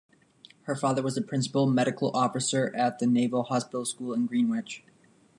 Her 0.63 0.75
father 0.75 1.03
was 1.03 1.13
the 1.13 1.21
Principal 1.21 1.67
Medical 1.67 2.09
Officer 2.17 2.73
at 2.75 2.97
the 2.97 3.05
Naval 3.05 3.43
Hospital 3.43 3.85
School 3.85 4.13
in 4.15 4.25
Greenwich. 4.25 4.83